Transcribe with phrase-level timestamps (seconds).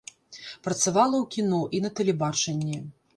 [0.67, 2.81] Працавала ў кіно і на тэлебачанні.